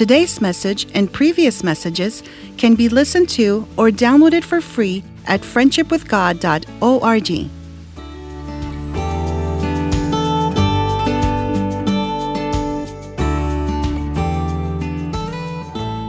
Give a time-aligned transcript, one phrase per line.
[0.00, 2.22] Today's message and previous messages
[2.56, 7.26] can be listened to or downloaded for free at friendshipwithgod.org.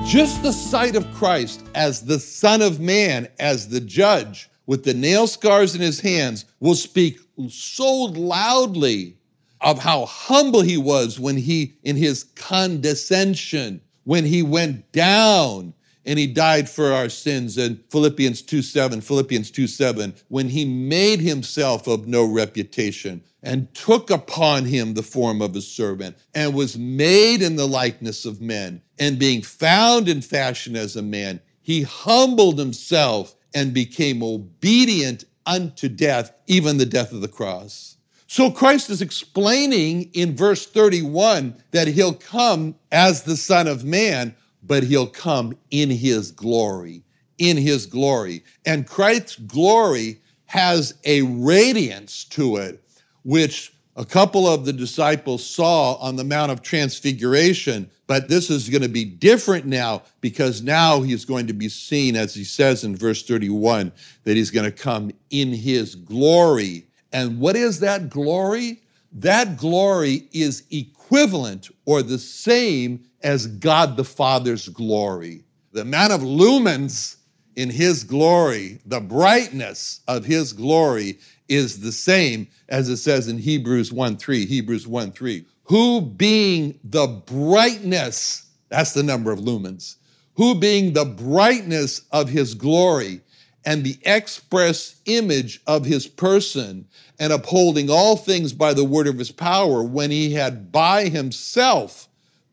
[0.07, 4.93] Just the sight of Christ as the Son of Man, as the judge, with the
[4.93, 9.17] nail scars in his hands, will speak so loudly
[9.61, 15.73] of how humble he was when he, in his condescension, when he went down
[16.05, 20.65] and he died for our sins in Philippians 2 7, Philippians 2 7, when he
[20.65, 26.53] made himself of no reputation and took upon him the form of a servant and
[26.53, 31.39] was made in the likeness of men and being found in fashion as a man,
[31.61, 37.97] he humbled himself and became obedient unto death, even the death of the cross.
[38.31, 44.33] So Christ is explaining in verse 31 that he'll come as the Son of Man,
[44.63, 47.03] but he'll come in his glory,
[47.39, 48.45] in his glory.
[48.65, 52.81] And Christ's glory has a radiance to it,
[53.23, 58.69] which a couple of the disciples saw on the Mount of Transfiguration, but this is
[58.69, 62.85] going to be different now because now he's going to be seen, as he says
[62.85, 63.91] in verse 31,
[64.23, 66.87] that he's going to come in his glory.
[67.13, 68.81] And what is that glory?
[69.11, 75.43] That glory is equivalent or the same as God the Father's glory.
[75.73, 77.17] The amount of lumens
[77.55, 83.37] in his glory, the brightness of his glory is the same as it says in
[83.37, 85.45] Hebrews 1 3, Hebrews 1 3.
[85.63, 89.95] Who being the brightness, that's the number of lumens,
[90.35, 93.21] who being the brightness of his glory
[93.65, 96.87] and the express image of his person,
[97.19, 102.07] and upholding all things by the word of his power, when he had by himself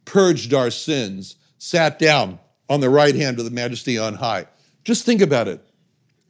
[0.04, 2.38] purged our sins, sat down
[2.68, 4.46] on the right hand of the majesty on high.
[4.84, 5.64] Just think about it.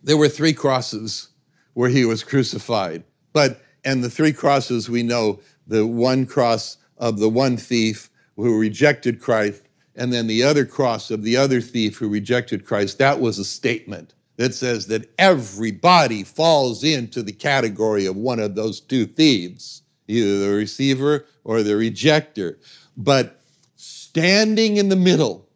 [0.03, 1.29] There were three crosses
[1.75, 3.03] where he was crucified.
[3.33, 8.59] But, and the three crosses we know the one cross of the one thief who
[8.59, 9.63] rejected Christ,
[9.97, 12.99] and then the other cross of the other thief who rejected Christ.
[12.99, 18.55] That was a statement that says that everybody falls into the category of one of
[18.55, 22.57] those two thieves, either the receiver or the rejecter.
[22.97, 23.43] But
[23.75, 25.49] standing in the middle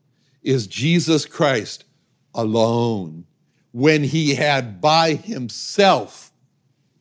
[0.43, 1.85] is Jesus Christ
[2.35, 3.25] alone
[3.71, 6.33] when he had by himself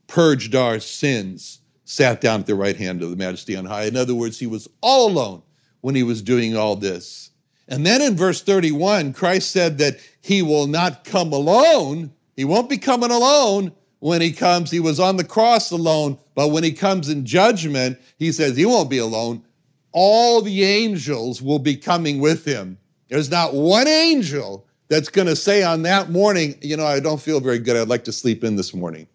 [0.05, 3.85] purged our sins, sat down at the right hand of the majesty on high.
[3.85, 5.41] In other words, he was all alone
[5.81, 7.30] when he was doing all this.
[7.67, 12.11] And then in verse 31, Christ said that he will not come alone.
[12.35, 14.71] He won't be coming alone when he comes.
[14.71, 18.65] He was on the cross alone, but when he comes in judgment, he says he
[18.65, 19.43] won't be alone.
[19.93, 22.77] All the angels will be coming with him.
[23.09, 27.21] There's not one angel that's going to say on that morning, you know, I don't
[27.21, 27.77] feel very good.
[27.77, 29.07] I'd like to sleep in this morning.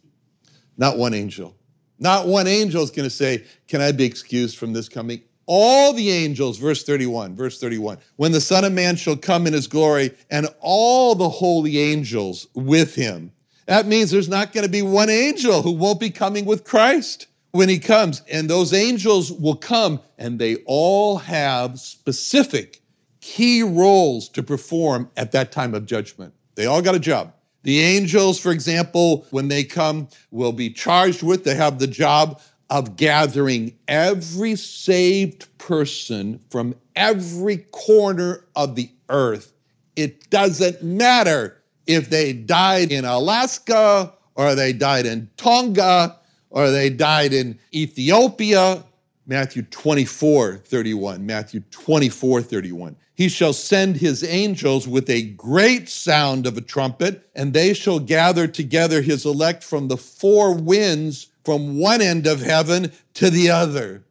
[0.79, 1.55] Not one angel.
[1.99, 5.23] Not one angel is going to say, Can I be excused from this coming?
[5.47, 9.53] All the angels, verse 31, verse 31, when the Son of Man shall come in
[9.53, 13.33] his glory and all the holy angels with him.
[13.67, 17.27] That means there's not going to be one angel who won't be coming with Christ
[17.53, 18.23] when he comes.
[18.31, 22.83] And those angels will come and they all have specific
[23.21, 26.33] key roles to perform at that time of judgment.
[26.55, 27.33] They all got a job.
[27.65, 32.41] The angels, for example, when they come, will be charged with, they have the job
[32.71, 39.53] of gathering every saved person from every corner of the earth.
[39.95, 46.19] It doesn't matter if they died in Alaska or they died in Tonga
[46.51, 48.85] or they died in Ethiopia.
[49.27, 51.27] Matthew 24, 31.
[51.27, 52.97] Matthew 24, 31.
[53.15, 57.99] He shall send his angels with a great sound of a trumpet, and they shall
[57.99, 63.49] gather together his elect from the four winds from one end of heaven to the
[63.49, 64.05] other.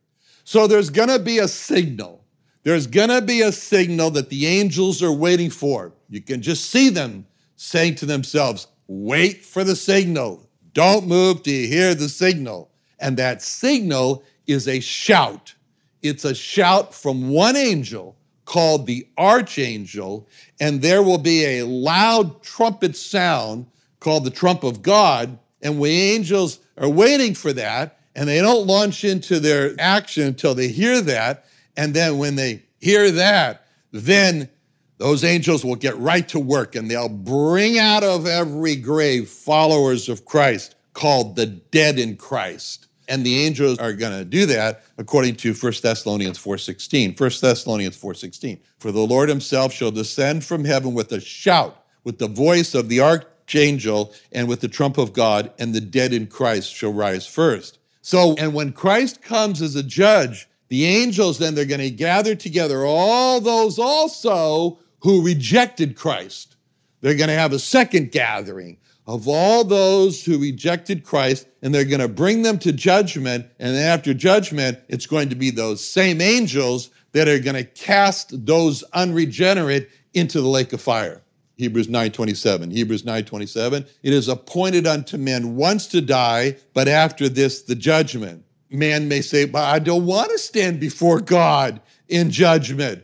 [0.45, 2.23] So there's going to be a signal.
[2.63, 5.91] There's going to be a signal that the angels are waiting for.
[6.09, 7.27] You can just see them
[7.57, 10.47] saying to themselves, Wait for the signal.
[10.71, 12.71] Don't move till you hear the signal.
[12.99, 15.55] And that signal is a shout.
[16.01, 18.15] It's a shout from one angel
[18.45, 20.29] called the archangel,
[20.61, 23.65] and there will be a loud trumpet sound
[23.99, 25.37] called the trump of God.
[25.61, 30.55] And we angels are waiting for that, and they don't launch into their action until
[30.55, 31.45] they hear that.
[31.77, 34.49] And then when they hear that, then
[34.97, 40.07] those angels will get right to work and they'll bring out of every grave followers
[40.07, 42.87] of Christ called the dead in Christ.
[43.07, 47.15] And the angels are going to do that according to 1 Thessalonians 4:16.
[47.15, 48.59] 1 Thessalonians 4:16.
[48.79, 52.89] For the Lord himself shall descend from heaven with a shout, with the voice of
[52.89, 57.27] the archangel and with the trump of God, and the dead in Christ shall rise
[57.27, 57.79] first.
[58.01, 62.35] So, and when Christ comes as a judge, the angels then they're going to gather
[62.35, 66.55] together all those also who rejected Christ.
[67.01, 68.77] They're going to have a second gathering
[69.07, 73.45] of all those who rejected Christ, and they're going to bring them to judgment.
[73.59, 78.45] And after judgment, it's going to be those same angels that are going to cast
[78.45, 81.21] those unregenerate into the lake of fire.
[81.57, 82.71] Hebrews 9:27.
[82.71, 83.85] Hebrews 9:27.
[84.03, 88.43] It is appointed unto men once to die, but after this the judgment.
[88.69, 91.79] Man may say, "But I don't want to stand before God
[92.09, 93.03] in judgment."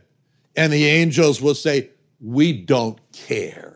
[0.54, 1.90] And the angels will say,
[2.20, 3.72] "We don't care."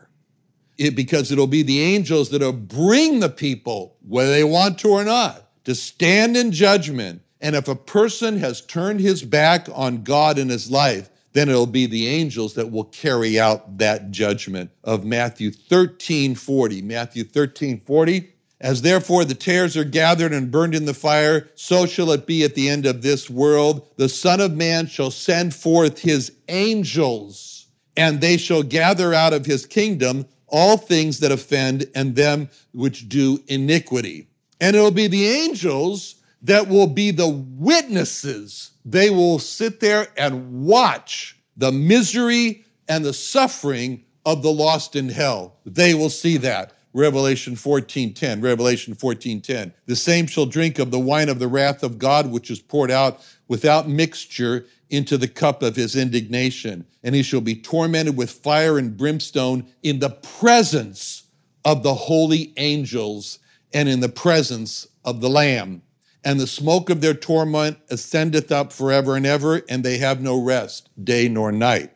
[0.77, 5.03] it, because it'll be the angels that'll bring the people, whether they want to or
[5.03, 7.21] not, to stand in judgment.
[7.41, 11.65] And if a person has turned his back on God in his life, then it'll
[11.65, 16.81] be the angels that will carry out that judgment of Matthew 13 40.
[16.81, 18.33] Matthew 13 40.
[18.59, 22.43] As therefore the tares are gathered and burned in the fire, so shall it be
[22.43, 23.87] at the end of this world.
[23.97, 29.45] The Son of Man shall send forth his angels, and they shall gather out of
[29.45, 34.27] his kingdom all things that offend and them which do iniquity.
[34.59, 38.71] And it'll be the angels that will be the witnesses.
[38.85, 45.09] They will sit there and watch the misery and the suffering of the lost in
[45.09, 45.57] hell.
[45.65, 46.73] They will see that.
[46.93, 49.71] Revelation 14:10, Revelation 14:10.
[49.85, 52.89] The same shall drink of the wine of the wrath of God which is poured
[52.89, 58.31] out without mixture into the cup of his indignation, and he shall be tormented with
[58.31, 61.23] fire and brimstone in the presence
[61.65, 63.39] of the holy angels
[63.73, 65.81] and in the presence of the Lamb.
[66.27, 70.37] And the smoke of their torment ascendeth up forever and ever, and they have no
[70.37, 71.93] rest, day nor night.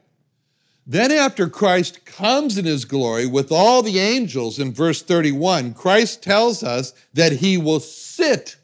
[0.88, 6.24] Then, after Christ comes in his glory with all the angels in verse 31, Christ
[6.24, 8.56] tells us that he will sit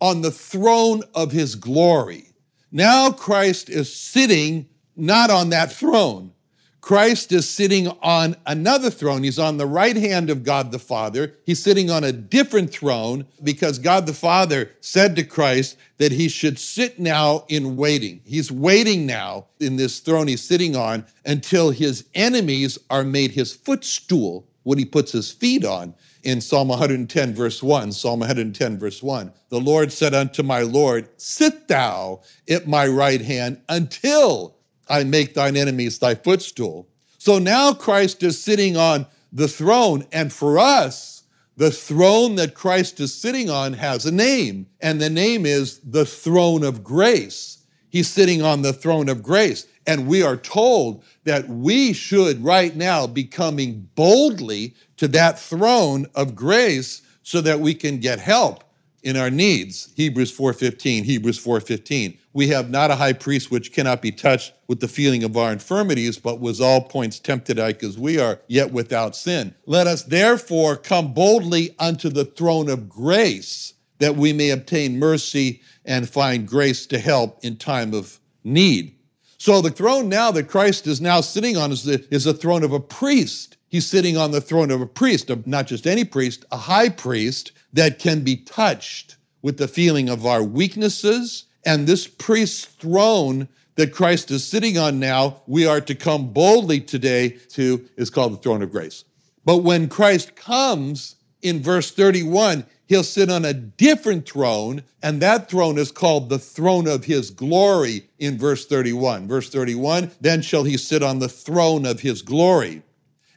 [0.00, 2.26] on the throne of his glory.
[2.70, 6.34] Now Christ is sitting not on that throne.
[6.80, 9.22] Christ is sitting on another throne.
[9.22, 11.34] He's on the right hand of God the Father.
[11.44, 16.28] He's sitting on a different throne because God the Father said to Christ that he
[16.28, 18.20] should sit now in waiting.
[18.24, 23.52] He's waiting now in this throne he's sitting on until his enemies are made his
[23.52, 27.92] footstool, what he puts his feet on in Psalm 110, verse 1.
[27.92, 29.32] Psalm 110, verse 1.
[29.48, 34.56] The Lord said unto my Lord, Sit thou at my right hand until
[34.90, 36.88] I make thine enemies thy footstool.
[37.16, 41.22] So now Christ is sitting on the throne, and for us,
[41.56, 46.04] the throne that Christ is sitting on has a name, and the name is the
[46.04, 47.58] throne of grace.
[47.90, 49.66] He's sitting on the throne of grace.
[49.86, 56.06] And we are told that we should right now be coming boldly to that throne
[56.14, 58.64] of grace so that we can get help
[59.02, 59.88] in our needs.
[59.96, 62.18] Hebrews 4:15, Hebrews 4:15.
[62.32, 65.52] We have not a high priest which cannot be touched with the feeling of our
[65.52, 69.54] infirmities, but was all points tempted like as we are, yet without sin.
[69.66, 75.60] Let us therefore come boldly unto the throne of grace, that we may obtain mercy
[75.84, 78.94] and find grace to help in time of need.
[79.38, 82.62] So the throne now that Christ is now sitting on is the, is the throne
[82.62, 83.56] of a priest.
[83.68, 86.90] He's sitting on the throne of a priest, of not just any priest, a high
[86.90, 91.44] priest that can be touched with the feeling of our weaknesses.
[91.64, 96.80] And this priest's throne that Christ is sitting on now, we are to come boldly
[96.80, 99.04] today to, is called the throne of grace.
[99.44, 105.48] But when Christ comes in verse 31, he'll sit on a different throne, and that
[105.48, 109.28] throne is called the throne of his glory in verse 31.
[109.28, 112.82] Verse 31, then shall he sit on the throne of his glory.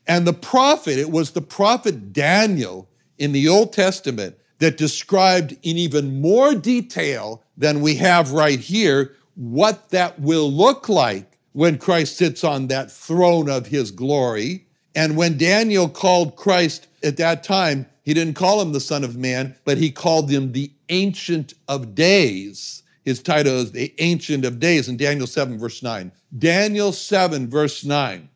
[0.05, 5.77] And the prophet, it was the prophet Daniel in the Old Testament that described in
[5.77, 12.17] even more detail than we have right here what that will look like when Christ
[12.17, 14.65] sits on that throne of his glory.
[14.95, 19.17] And when Daniel called Christ at that time, he didn't call him the Son of
[19.17, 22.83] Man, but he called him the Ancient of Days.
[23.05, 26.11] His title is the Ancient of Days in Daniel 7, verse 9.
[26.37, 28.29] Daniel 7, verse 9.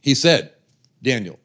[0.00, 0.52] He said,
[1.02, 1.38] Daniel,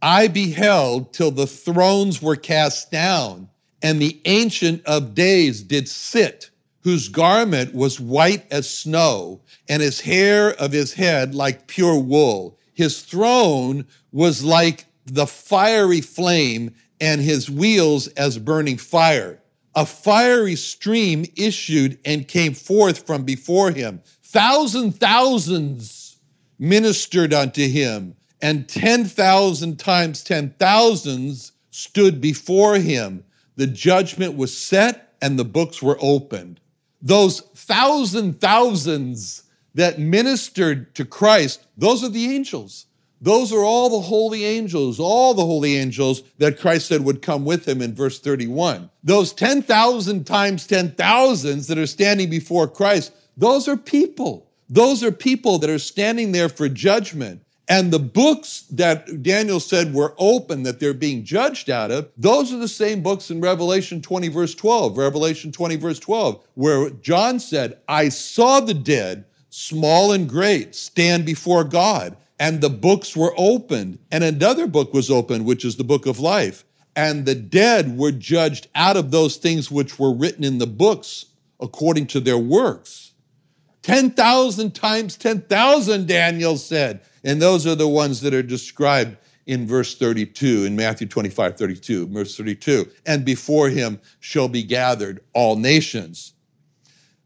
[0.00, 3.48] I beheld till the thrones were cast down,
[3.82, 6.50] and the Ancient of Days did sit,
[6.82, 12.58] whose garment was white as snow, and his hair of his head like pure wool.
[12.74, 19.40] His throne was like the fiery flame, and his wheels as burning fire.
[19.74, 24.02] A fiery stream issued and came forth from before him.
[24.22, 26.18] Thousand thousands
[26.58, 33.24] ministered unto him, and 10,000 times 10,000s stood before him.
[33.56, 36.60] The judgment was set and the books were opened.
[37.00, 42.86] Those thousand thousands that ministered to Christ, those are the angels.
[43.20, 47.44] Those are all the holy angels, all the holy angels that Christ said would come
[47.44, 48.90] with him in verse 31.
[49.02, 54.48] Those 10,000 times 10,000s that are standing before Christ, those are people.
[54.68, 57.42] Those are people that are standing there for judgment.
[57.68, 62.52] And the books that Daniel said were open, that they're being judged out of, those
[62.52, 64.96] are the same books in Revelation 20, verse 12.
[64.96, 71.26] Revelation 20, verse 12, where John said, I saw the dead, small and great, stand
[71.26, 75.84] before God and the books were opened, and another book was opened, which is the
[75.84, 76.64] book of life.
[76.94, 81.26] And the dead were judged out of those things which were written in the books
[81.60, 83.07] according to their works.
[83.88, 87.00] 10,000 times 10,000, Daniel said.
[87.24, 89.16] And those are the ones that are described
[89.46, 92.86] in verse 32, in Matthew 25, 32, verse 32.
[93.06, 96.34] And before him shall be gathered all nations.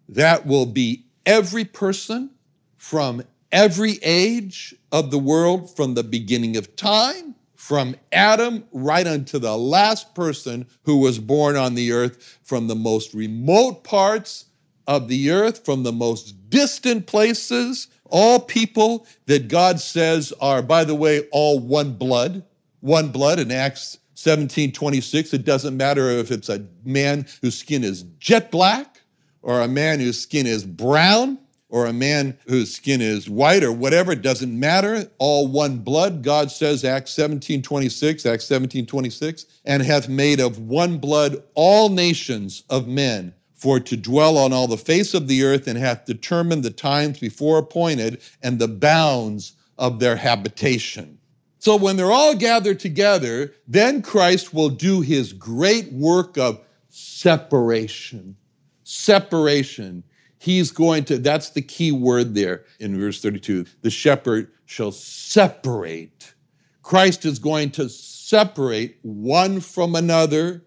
[0.09, 2.31] That will be every person
[2.77, 9.41] from every age of the world from the beginning of time, from Adam right unto
[9.41, 14.45] the last person who was born on the earth, from the most remote parts
[14.87, 20.85] of the earth, from the most distant places, all people that God says are, by
[20.85, 22.45] the way, all one blood,
[22.81, 25.33] one blood in Acts 17 26.
[25.33, 29.01] It doesn't matter if it's a man whose skin is jet black
[29.41, 31.39] or a man whose skin is brown
[31.73, 35.11] or a man whose skin is white or whatever, it doesn't matter.
[35.19, 40.59] All one blood, God says, Acts 17 26, Acts 17 26, and hath made of
[40.59, 45.45] one blood all nations of men for to dwell on all the face of the
[45.45, 51.19] earth and hath determined the times before appointed and the bounds of their habitation.
[51.59, 58.37] So when they're all gathered together, then Christ will do his great work of separation.
[58.83, 60.03] Separation
[60.43, 63.65] He's going to, that's the key word there in verse 32.
[63.83, 66.35] The shepherd shall separate.
[66.83, 70.65] Christ is going to separate one from another,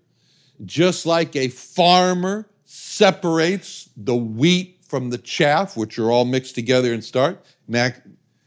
[0.64, 6.94] just like a farmer separates the wheat from the chaff, which are all mixed together
[6.94, 7.44] and start.
[7.68, 8.04] Mac,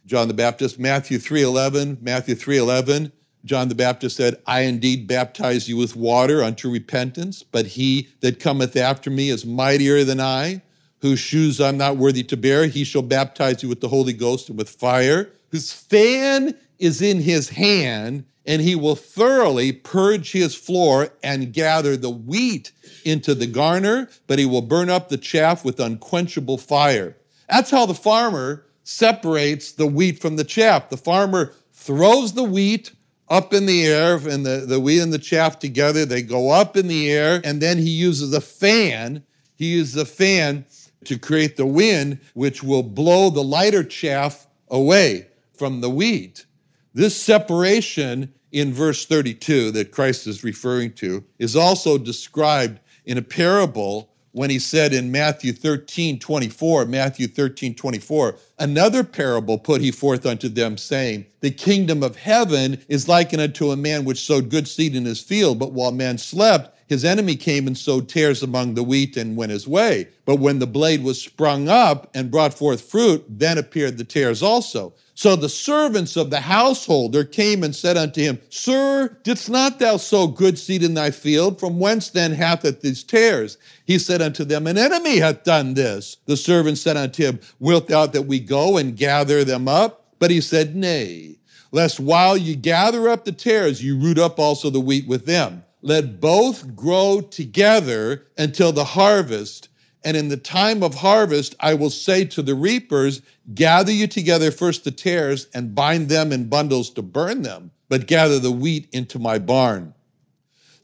[0.06, 3.12] John the Baptist, Matthew 3:11, Matthew 3:11.
[3.44, 8.40] John the Baptist said, I indeed baptize you with water unto repentance, but he that
[8.40, 10.62] cometh after me is mightier than I,
[11.00, 12.66] whose shoes I'm not worthy to bear.
[12.66, 17.20] He shall baptize you with the Holy Ghost and with fire, whose fan is in
[17.20, 22.72] his hand, and he will thoroughly purge his floor and gather the wheat
[23.04, 27.14] into the garner, but he will burn up the chaff with unquenchable fire.
[27.46, 30.88] That's how the farmer separates the wheat from the chaff.
[30.88, 32.92] The farmer throws the wheat
[33.28, 36.06] up in the air and the, the wheat and the chaff together.
[36.06, 39.24] They go up in the air, and then he uses a fan.
[39.56, 40.64] He uses a fan
[41.04, 46.46] to create the wind, which will blow the lighter chaff away from the wheat.
[46.94, 53.22] This separation in verse 32 that Christ is referring to is also described in a
[53.22, 59.90] parable when he said in Matthew 13, 24, Matthew 13, 24, another parable put he
[59.90, 64.50] forth unto them, saying, The kingdom of heaven is likened unto a man which sowed
[64.50, 68.42] good seed in his field, but while man slept, his enemy came and sowed tares
[68.42, 70.08] among the wheat and went his way.
[70.24, 74.42] But when the blade was sprung up and brought forth fruit, then appeared the tares
[74.42, 74.94] also.
[75.18, 79.96] So the servants of the householder came and said unto him, Sir, didst not thou
[79.96, 81.58] sow good seed in thy field?
[81.58, 83.58] From whence then hath it these tares?
[83.84, 86.18] He said unto them, An enemy hath done this.
[86.26, 90.06] The servant said unto him, Wilt thou that we go and gather them up?
[90.20, 91.40] But he said, Nay,
[91.72, 95.64] lest while ye gather up the tares, you root up also the wheat with them.
[95.82, 99.68] let both grow together until the harvest.
[100.04, 103.20] And in the time of harvest, I will say to the reapers,
[103.54, 108.06] Gather you together first the tares and bind them in bundles to burn them, but
[108.06, 109.94] gather the wheat into my barn.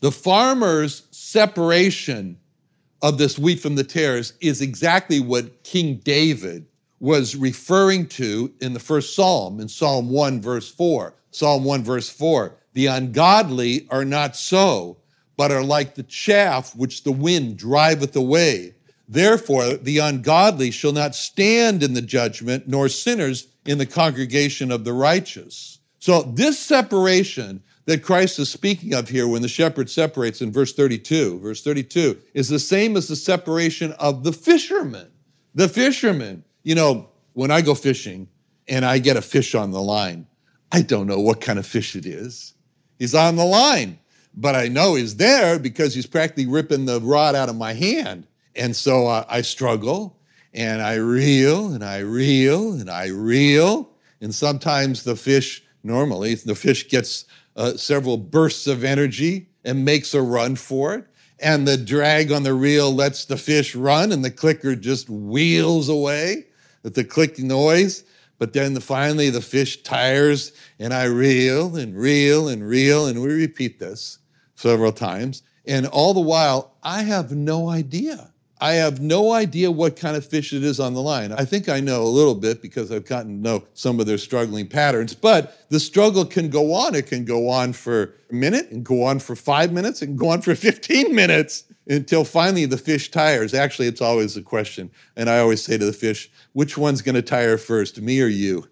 [0.00, 2.38] The farmer's separation
[3.02, 6.66] of this wheat from the tares is exactly what King David
[7.00, 11.14] was referring to in the first psalm, in Psalm 1, verse 4.
[11.30, 12.56] Psalm 1, verse 4.
[12.72, 14.96] The ungodly are not so,
[15.36, 18.74] but are like the chaff which the wind driveth away.
[19.08, 24.84] Therefore, the ungodly shall not stand in the judgment, nor sinners in the congregation of
[24.84, 25.78] the righteous.
[25.98, 30.72] So, this separation that Christ is speaking of here when the shepherd separates in verse
[30.72, 35.08] 32, verse 32, is the same as the separation of the fishermen.
[35.54, 38.28] The fishermen, you know, when I go fishing
[38.68, 40.26] and I get a fish on the line,
[40.72, 42.54] I don't know what kind of fish it is.
[42.98, 43.98] He's on the line,
[44.34, 48.26] but I know he's there because he's practically ripping the rod out of my hand.
[48.56, 50.18] And so uh, I struggle
[50.52, 53.90] and I reel and I reel and I reel.
[54.20, 57.24] And sometimes the fish, normally, the fish gets
[57.56, 61.06] uh, several bursts of energy and makes a run for it.
[61.40, 65.88] And the drag on the reel lets the fish run, and the clicker just wheels
[65.88, 66.46] away
[66.82, 68.04] with the click noise.
[68.38, 73.20] But then the, finally the fish tires, and I reel and reel and reel, and
[73.20, 74.18] we repeat this
[74.54, 75.42] several times.
[75.66, 78.32] And all the while, I have no idea
[78.64, 81.32] I have no idea what kind of fish it is on the line.
[81.32, 84.16] I think I know a little bit because I've gotten to know some of their
[84.16, 86.94] struggling patterns, but the struggle can go on.
[86.94, 90.30] It can go on for a minute and go on for five minutes and go
[90.30, 93.52] on for 15 minutes until finally the fish tires.
[93.52, 94.90] Actually, it's always a question.
[95.14, 98.28] And I always say to the fish, which one's going to tire first, me or
[98.28, 98.66] you?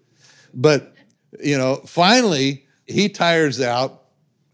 [0.55, 0.95] But,
[1.39, 4.05] you know, finally he tires out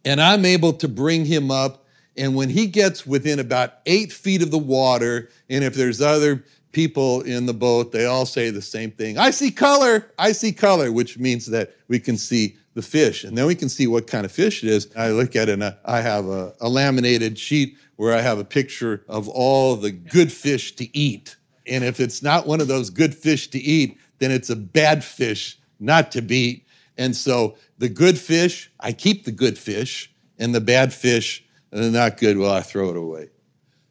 [0.04, 1.79] and I'm able to bring him up
[2.20, 6.44] and when he gets within about eight feet of the water, and if there's other
[6.74, 10.52] people in the boat, they all say the same thing I see color, I see
[10.52, 13.24] color, which means that we can see the fish.
[13.24, 14.88] And then we can see what kind of fish it is.
[14.96, 18.46] I look at it and I have a, a laminated sheet where I have a
[18.46, 21.36] picture of all the good fish to eat.
[21.66, 25.04] And if it's not one of those good fish to eat, then it's a bad
[25.04, 26.66] fish not to be.
[26.98, 31.84] And so the good fish, I keep the good fish, and the bad fish, and
[31.84, 33.30] they're not good, well, I throw it away.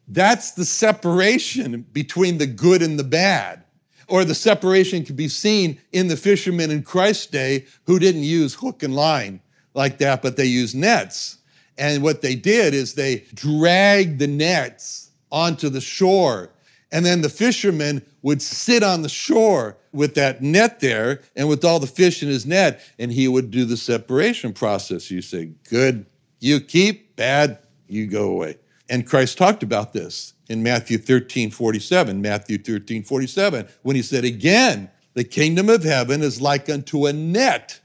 [0.07, 3.63] That's the separation between the good and the bad.
[4.07, 8.55] Or the separation can be seen in the fishermen in Christ's day who didn't use
[8.55, 9.39] hook and line
[9.75, 11.37] like that, but they used nets.
[11.77, 16.49] And what they did is they dragged the nets onto the shore.
[16.91, 21.63] And then the fisherman would sit on the shore with that net there and with
[21.63, 25.11] all the fish in his net, and he would do the separation process.
[25.11, 26.07] You say, good,
[26.39, 27.59] you keep, bad,
[27.89, 28.57] you go away.
[28.89, 34.25] And Christ talked about this in Matthew 13, 47, Matthew 13, 47, when he said,
[34.25, 37.79] Again, the kingdom of heaven is like unto a net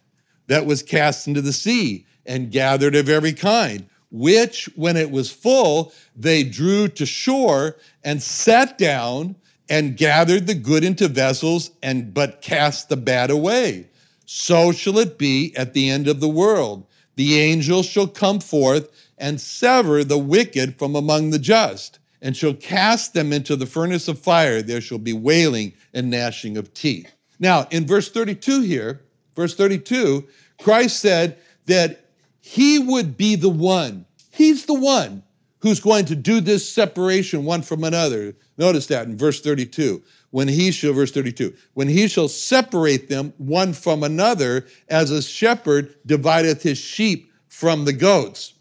[0.47, 5.31] that was cast into the sea and gathered of every kind, which, when it was
[5.31, 9.37] full, they drew to shore and sat down
[9.69, 13.88] and gathered the good into vessels and but cast the bad away.
[14.27, 16.87] So shall it be at the end of the world.
[17.17, 22.55] The angels shall come forth and sever the wicked from among the just, and shall
[22.55, 24.62] cast them into the furnace of fire.
[24.62, 27.12] There shall be wailing and gnashing of teeth.
[27.38, 29.03] Now, in verse 32 here,
[29.35, 30.27] verse 32,
[30.61, 35.22] Christ said that he would be the one, he's the one
[35.61, 38.37] who's going to do this separation one from another.
[38.59, 40.03] Notice that in verse 32.
[40.31, 45.22] When he shall, verse 32, when he shall separate them one from another, as a
[45.22, 48.54] shepherd divideth his sheep from the goats.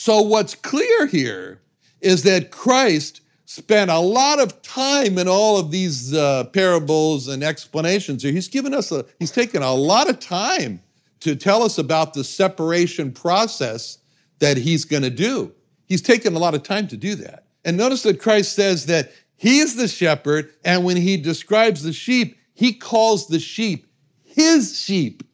[0.00, 1.60] So, what's clear here
[2.00, 7.44] is that Christ spent a lot of time in all of these uh, parables and
[7.44, 8.32] explanations here.
[8.32, 10.80] He's given us a, he's taken a lot of time
[11.20, 13.98] to tell us about the separation process
[14.38, 15.52] that he's going to do.
[15.84, 17.44] He's taken a lot of time to do that.
[17.66, 21.92] And notice that Christ says that he is the shepherd, and when he describes the
[21.92, 23.86] sheep, he calls the sheep
[24.24, 25.24] his sheep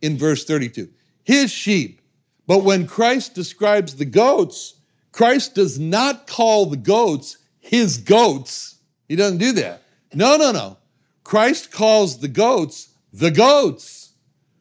[0.00, 0.88] in verse 32.
[1.24, 2.01] His sheep.
[2.46, 4.74] But when Christ describes the goats,
[5.12, 8.76] Christ does not call the goats his goats.
[9.08, 9.82] He doesn't do that.
[10.12, 10.78] No, no, no.
[11.24, 14.14] Christ calls the goats the goats,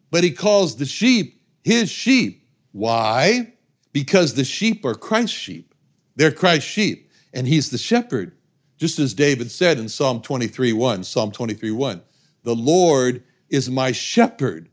[0.10, 2.48] but he calls the sheep his sheep.
[2.72, 3.54] Why?
[3.94, 5.74] Because the sheep are Christ's sheep.
[6.16, 8.34] They're Christ's sheep, and he's the shepherd.
[8.78, 12.02] Just as David said in Psalm 23 1, Psalm 23 1,
[12.44, 14.70] the Lord is my shepherd,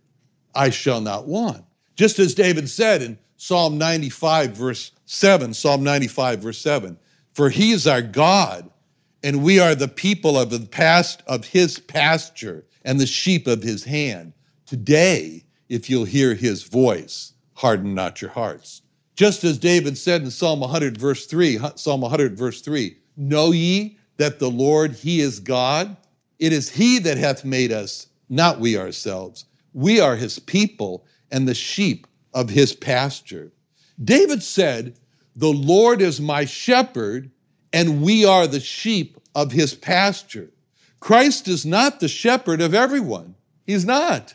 [0.55, 1.64] I shall not want.
[1.99, 5.53] Just as David said in Psalm 95, verse 7.
[5.53, 6.97] Psalm 95, verse 7.
[7.33, 8.71] For he is our God,
[9.25, 13.65] and we are the people of the past of his pasture and the sheep of
[13.65, 14.33] his hand.
[14.65, 18.83] Today, if you'll hear his voice, harden not your hearts.
[19.17, 23.99] Just as David said in Psalm 100, verse 3, Psalm 100, verse 3, know ye
[24.19, 25.97] that the Lord, he is God?
[26.39, 29.47] It is he that hath made us, not we ourselves.
[29.73, 33.53] We are his people and the sheep of his pasture.
[34.03, 34.97] David said,
[35.37, 37.31] The Lord is my shepherd,
[37.73, 40.51] and we are the sheep of his pasture.
[41.01, 43.35] Christ is not the shepherd of everyone.
[43.67, 44.35] He's not.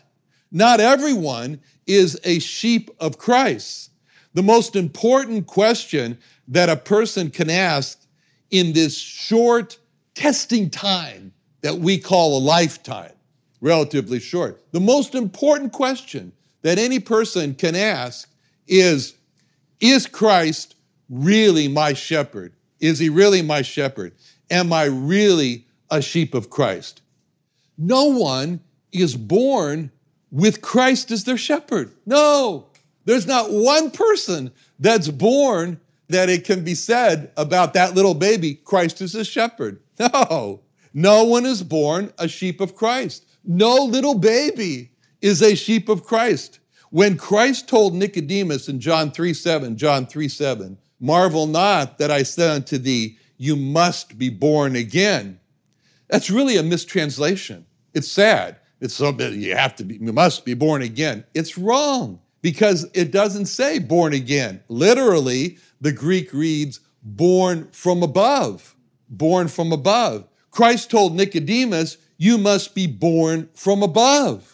[0.50, 3.90] Not everyone is a sheep of Christ.
[4.34, 8.00] The most important question that a person can ask
[8.50, 9.78] in this short
[10.14, 13.12] testing time that we call a lifetime,
[13.60, 16.32] relatively short, the most important question
[16.64, 18.28] that any person can ask
[18.66, 19.14] is
[19.80, 20.74] Is Christ
[21.08, 22.54] really my shepherd?
[22.80, 24.14] Is he really my shepherd?
[24.50, 27.02] Am I really a sheep of Christ?
[27.78, 28.60] No one
[28.92, 29.92] is born
[30.30, 31.92] with Christ as their shepherd.
[32.06, 32.66] No,
[33.04, 38.54] there's not one person that's born that it can be said about that little baby,
[38.54, 39.80] Christ is a shepherd.
[39.98, 40.60] No,
[40.92, 43.26] no one is born a sheep of Christ.
[43.44, 44.90] No little baby
[45.24, 46.60] is a sheep of Christ.
[46.90, 52.22] When Christ told Nicodemus in John 3 7, John 3 7, marvel not that I
[52.22, 55.40] said unto thee, you must be born again.
[56.10, 57.64] That's really a mistranslation.
[57.94, 58.58] It's sad.
[58.82, 61.24] It's something you have to be, you must be born again.
[61.32, 64.62] It's wrong because it doesn't say born again.
[64.68, 68.76] Literally, the Greek reads born from above,
[69.08, 70.28] born from above.
[70.50, 74.53] Christ told Nicodemus, you must be born from above.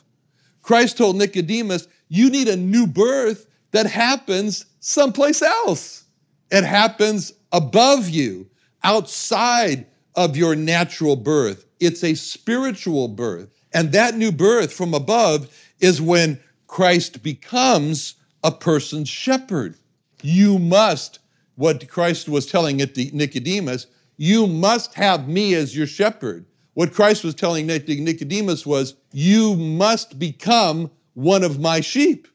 [0.63, 6.05] Christ told Nicodemus, you need a new birth that happens someplace else.
[6.51, 8.49] It happens above you,
[8.83, 11.67] outside of your natural birth.
[11.79, 13.49] It's a spiritual birth.
[13.73, 19.77] And that new birth from above is when Christ becomes a person's shepherd.
[20.23, 21.21] You must,
[21.55, 26.47] what Christ was telling Nicodemus, you must have me as your shepherd.
[26.75, 32.29] What Christ was telling Nicodemus was, you must become one of my sheep.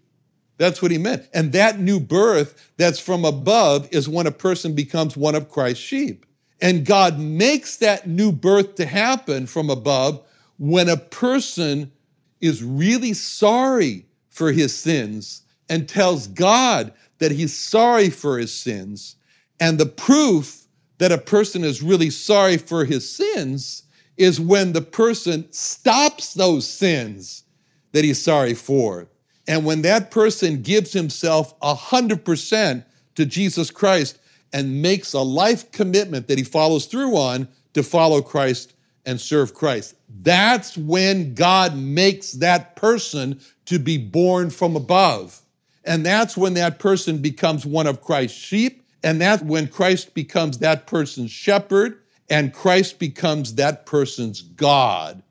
[0.57, 1.27] That's what he meant.
[1.33, 5.83] And that new birth that's from above is when a person becomes one of Christ's
[5.83, 6.25] sheep.
[6.61, 10.23] And God makes that new birth to happen from above
[10.57, 11.91] when a person
[12.39, 19.15] is really sorry for his sins and tells God that he's sorry for his sins.
[19.59, 20.65] And the proof
[20.97, 23.83] that a person is really sorry for his sins
[24.17, 27.43] is when the person stops those sins
[27.91, 29.07] that he's sorry for.
[29.47, 34.19] And when that person gives himself 100% to Jesus Christ
[34.53, 38.73] and makes a life commitment that he follows through on to follow Christ
[39.05, 39.95] and serve Christ.
[40.21, 45.41] That's when God makes that person to be born from above.
[45.83, 48.83] And that's when that person becomes one of Christ's sheep.
[49.03, 51.99] And that's when Christ becomes that person's shepherd
[52.29, 55.21] and Christ becomes that person's God.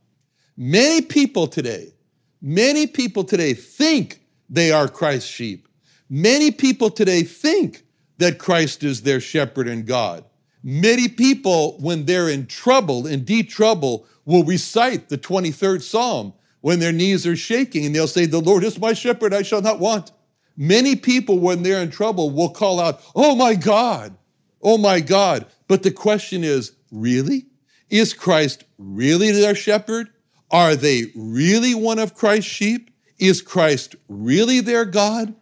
[0.57, 1.92] Many people today,
[2.40, 5.68] many people today think they are Christ's sheep.
[6.09, 7.85] Many people today think
[8.18, 10.24] that Christ is their shepherd and God.
[10.62, 16.78] Many people, when they're in trouble, in deep trouble, will recite the 23rd Psalm when
[16.78, 19.80] their knees are shaking and they'll say, The Lord is my shepherd, I shall not
[19.80, 20.12] want.
[20.57, 24.16] Many people, when they're in trouble, will call out, Oh my God,
[24.62, 25.46] oh my God.
[25.68, 27.46] But the question is, really?
[27.90, 30.09] Is Christ really their shepherd?
[30.50, 32.90] Are they really one of Christ's sheep?
[33.18, 35.35] Is Christ really their God?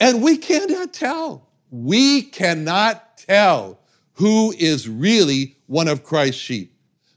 [0.00, 1.48] And we cannot tell.
[1.70, 3.80] We cannot tell
[4.14, 6.74] who is really one of Christ's sheep.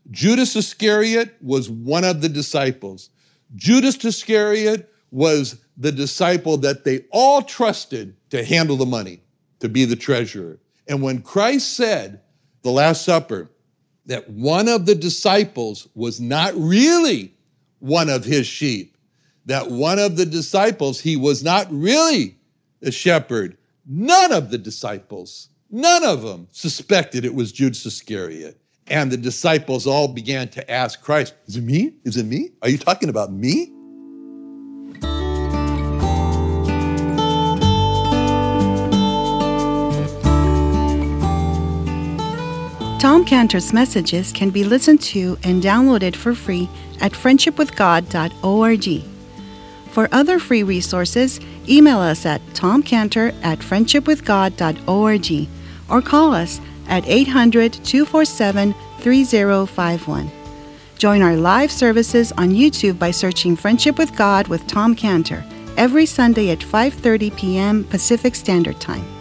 [0.10, 3.10] Judas Iscariot was one of the disciples.
[3.56, 9.22] Judas Iscariot was the disciple that they all trusted to handle the money,
[9.60, 10.60] to be the treasurer.
[10.88, 12.22] And when Christ said,
[12.64, 13.50] the Last Supper,
[14.06, 17.34] that one of the disciples was not really
[17.80, 18.98] one of his sheep,
[19.46, 22.38] that one of the disciples, he was not really
[22.82, 28.60] a shepherd, none of the disciples None of them suspected it was Judas Iscariot.
[28.88, 31.94] And the disciples all began to ask Christ, Is it me?
[32.04, 32.52] Is it me?
[32.62, 33.72] Are you talking about me?
[43.02, 46.70] Tom Cantor's messages can be listened to and downloaded for free
[47.02, 49.04] at friendshipwithgod.org.
[49.90, 55.48] For other free resources, Email us at tomcantor at friendshipwithgod.org
[55.90, 60.32] or call us at 800 247 3051.
[60.98, 65.44] Join our live services on YouTube by searching Friendship with God with Tom Cantor
[65.78, 67.84] every Sunday at 5:30 p.m.
[67.86, 69.21] Pacific Standard Time.